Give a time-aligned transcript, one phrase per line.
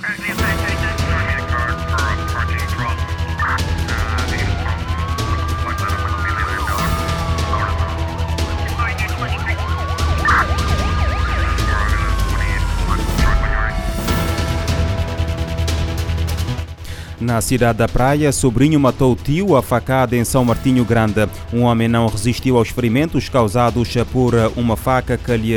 [0.00, 0.37] Currently
[17.20, 21.28] Na cidade da Praia, sobrinho matou tio a facada em São Martinho Grande.
[21.52, 25.54] Um homem não resistiu aos ferimentos causados por uma faca que lhe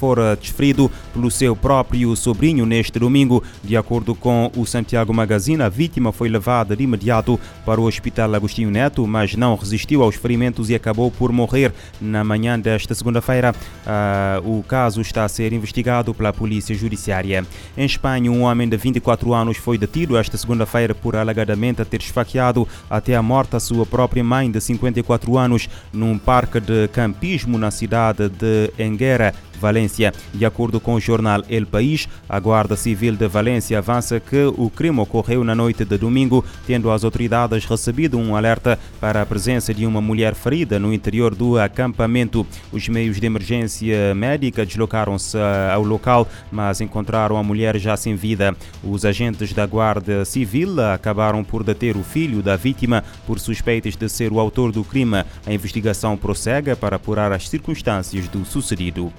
[0.00, 3.44] fora desferido pelo seu próprio sobrinho neste domingo.
[3.62, 8.34] De acordo com o Santiago Magazine, a vítima foi levada de imediato para o Hospital
[8.34, 13.54] Agostinho Neto, mas não resistiu aos ferimentos e acabou por morrer na manhã desta segunda-feira.
[13.86, 17.44] Uh, o caso está a ser investigado pela Polícia Judiciária.
[17.76, 22.66] Em Espanha, um homem de 24 anos foi detido esta segunda-feira por alegadamente ter esfaqueado
[22.88, 27.70] até a morte a sua própria mãe de 54 anos num parque de campismo na
[27.70, 30.12] cidade de Enguera, Valência.
[30.32, 34.68] De acordo com o jornal El País, a Guarda Civil de Valência avança que o
[34.68, 39.72] crime ocorreu na noite de domingo, tendo as autoridades recebido um alerta para a presença
[39.72, 42.46] de uma mulher ferida no interior do acampamento.
[42.72, 45.38] Os meios de emergência médica deslocaram-se
[45.72, 48.54] ao local, mas encontraram a mulher já sem vida.
[48.82, 54.08] Os agentes da Guarda Civil acabaram por deter o filho da vítima por suspeitas de
[54.08, 55.24] ser o autor do crime.
[55.46, 59.12] A investigação prossegue para apurar as circunstâncias do sucedido.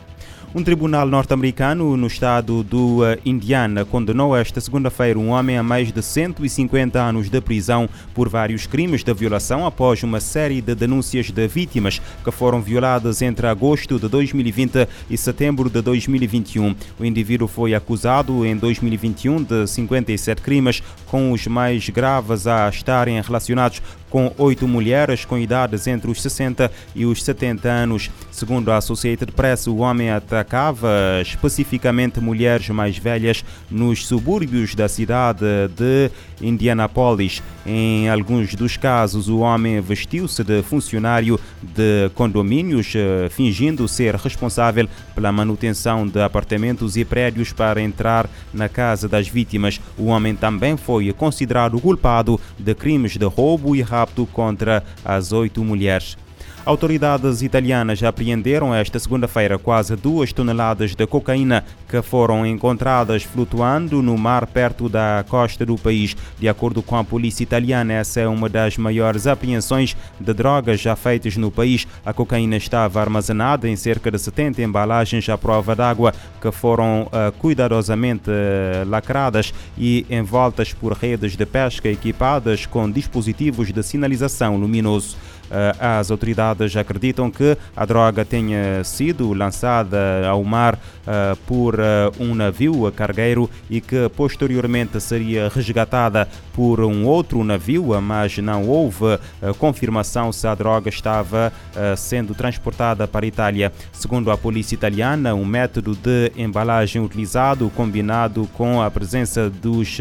[0.58, 5.92] Um tribunal norte-americano no estado do uh, Indiana condenou esta segunda-feira um homem a mais
[5.92, 11.30] de 150 anos de prisão por vários crimes de violação após uma série de denúncias
[11.30, 16.74] de vítimas que foram violadas entre agosto de 2020 e setembro de 2021.
[16.98, 23.22] O indivíduo foi acusado em 2021 de 57 crimes, com os mais graves a estarem
[23.22, 23.82] relacionados
[24.16, 28.10] com oito mulheres com idades entre os 60 e os 70 anos.
[28.32, 30.90] Segundo a Associated Press, o homem atacava
[31.22, 35.44] especificamente mulheres mais velhas nos subúrbios da cidade
[35.76, 36.10] de
[36.42, 37.44] Indianapolis.
[37.66, 44.88] Em alguns dos casos, o homem vestiu-se de funcionário de condomínios, eh, fingindo ser responsável
[45.14, 49.82] pela manutenção de apartamentos e prédios para entrar na casa das vítimas.
[49.98, 55.32] O homem também foi considerado culpado de crimes de roubo e rapto rapto contra as
[55.32, 56.16] oito mulheres.
[56.66, 64.18] Autoridades italianas apreenderam esta segunda-feira quase duas toneladas de cocaína que foram encontradas flutuando no
[64.18, 66.18] mar perto da costa do país.
[66.40, 70.96] De acordo com a polícia italiana, essa é uma das maiores apreensões de drogas já
[70.96, 71.88] feitas no país.
[72.04, 77.32] A cocaína estava armazenada em cerca de 70 embalagens à prova d'água que foram uh,
[77.34, 85.16] cuidadosamente uh, lacradas e envoltas por redes de pesca equipadas com dispositivos de sinalização luminoso.
[85.46, 92.12] Uh, as autoridades acreditam que a droga tenha sido lançada ao mar uh, por uh,
[92.20, 99.20] um navio cargueiro e que posteriormente seria resgatada por um outro navio, mas não houve
[99.60, 101.52] confirmação se a droga estava
[101.98, 103.74] sendo transportada para a Itália.
[103.92, 109.98] Segundo a polícia italiana, um método de embalagem utilizado, combinado com a presença dos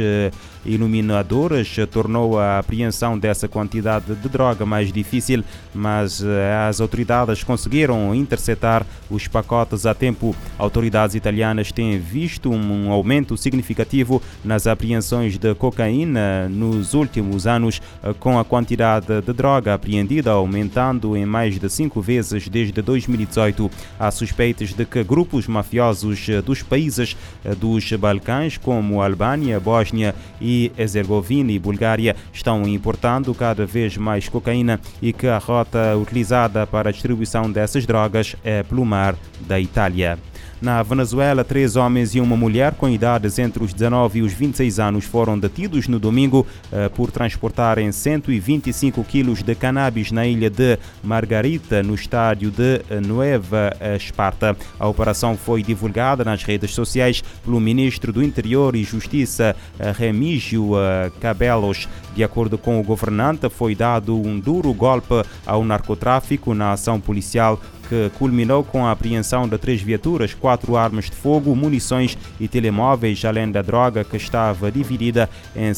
[0.65, 5.45] iluminadores, tornou a apreensão dessa quantidade de droga mais difícil,
[5.75, 6.25] mas
[6.69, 10.35] as autoridades conseguiram interceptar os pacotes a tempo.
[10.59, 17.83] Autoridades italianas têm visto um aumento significativo nas apreensões de cocaína nos últimos anos,
[18.19, 23.71] com a quantidade de droga apreendida aumentando em mais de cinco vezes desde 2018.
[23.99, 27.17] Há suspeitas de que grupos mafiosos dos países
[27.59, 34.81] dos Balcãs, como Albânia, Bósnia e Herzegovina e Bulgária, estão importando cada vez mais cocaína
[35.01, 39.17] e que a rota utilizada para a distribuição dessas drogas é pelo mar
[39.47, 40.19] da Itália.
[40.65, 44.81] Na Venezuela, três homens e uma mulher com idades entre os 19 e os 26
[44.81, 50.79] anos foram detidos no domingo eh, por transportarem 125 quilos de cannabis na ilha de
[51.03, 54.57] Margarita, no estádio de Nueva Esparta.
[54.81, 60.79] A operação foi divulgada nas redes sociais pelo ministro do Interior e Justiça, eh, Remígio
[60.79, 61.87] eh, Cabelos.
[62.17, 67.61] De acordo com o governante, foi dado um duro golpe ao narcotráfico na ação policial
[67.89, 73.25] que culminou com a apreensão de três viaturas, quatro armas de fogo, munições e telemóveis,
[73.25, 75.73] além da droga que estava dividida em,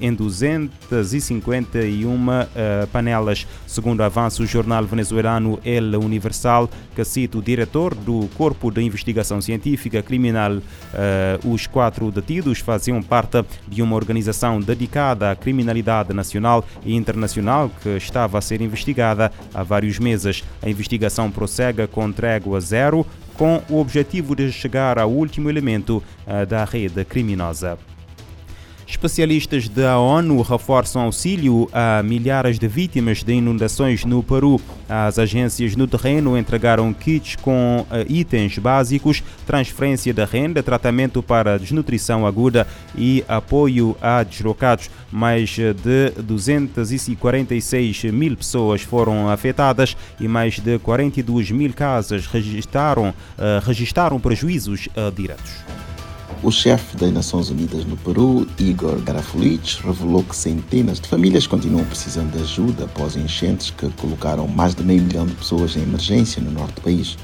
[0.00, 3.46] em 251 uh, eh, panelas.
[3.66, 9.40] Segundo avança o jornal venezuelano El Universal, que cita o diretor do Corpo de Investigação
[9.40, 16.64] Científica Criminal, uh, os quatro detidos faziam parte de uma organização dedicada à criminalidade nacional
[16.84, 20.44] e internacional que estava a ser investigada há vários meses.
[20.62, 26.02] A investigação procede prossegue com trégua zero, com o objetivo de chegar ao último elemento
[26.26, 27.78] uh, da rede criminosa.
[29.02, 34.60] Especialistas da ONU reforçam auxílio a milhares de vítimas de inundações no Peru.
[34.88, 41.58] As agências no terreno entregaram kits com eh, itens básicos, transferência da renda, tratamento para
[41.58, 42.64] desnutrição aguda
[42.96, 44.88] e apoio a deslocados.
[45.10, 53.60] Mais de 246 mil pessoas foram afetadas e mais de 42 mil casas registraram, eh,
[53.64, 55.81] registraram prejuízos eh, diretos.
[56.42, 61.84] O chefe das Nações Unidas no Peru, Igor Garafulich, revelou que centenas de famílias continuam
[61.84, 66.42] precisando de ajuda após enchentes que colocaram mais de meio milhão de pessoas em emergência
[66.42, 67.16] no norte do país.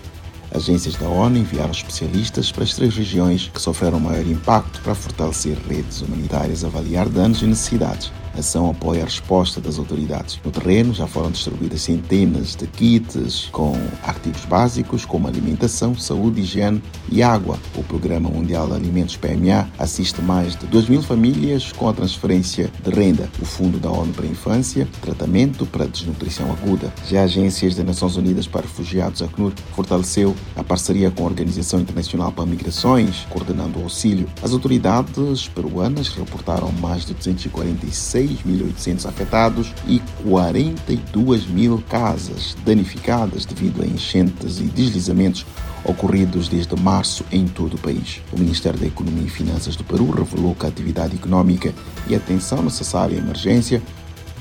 [0.54, 5.58] Agências da ONU enviaram especialistas para as três regiões que sofreram maior impacto para fortalecer
[5.68, 10.38] redes humanitárias, avaliar danos e necessidades ação apoia a resposta das autoridades.
[10.44, 16.82] No terreno já foram distribuídas centenas de kits com artigos básicos como alimentação, saúde, higiene
[17.10, 17.58] e água.
[17.74, 22.70] O Programa Mundial de Alimentos PMA assiste mais de 2 mil famílias com a transferência
[22.82, 23.28] de renda.
[23.40, 26.92] O Fundo da ONU para a Infância, tratamento para desnutrição aguda.
[27.08, 32.32] Já Agências das Nações Unidas para Refugiados, ACNUR, fortaleceu a parceria com a Organização Internacional
[32.32, 34.28] para Migrações, coordenando o auxílio.
[34.42, 43.82] As autoridades peruanas reportaram mais de 246 6.800 afetados e 42 mil casas danificadas devido
[43.82, 45.46] a enchentes e deslizamentos
[45.84, 48.20] ocorridos desde março em todo o país.
[48.32, 51.74] O Ministério da Economia e Finanças do Peru revelou que a atividade econômica
[52.08, 53.82] e a atenção necessária à emergência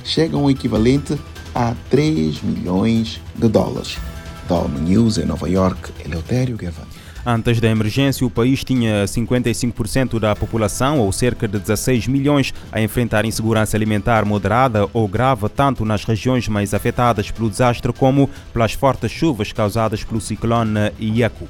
[0.03, 1.17] chegam ao equivalente
[1.53, 3.97] a 3 milhões de dólares.
[4.47, 6.87] Da ONU News em Nova York, Eleutério Gavan.
[7.29, 12.79] Antes da emergência, o país tinha 55% da população, ou cerca de 16 milhões, a
[12.79, 18.71] enfrentar insegurança alimentar moderada ou grave, tanto nas regiões mais afetadas pelo desastre como pelas
[18.71, 21.49] fortes chuvas causadas pelo ciclone Iacu.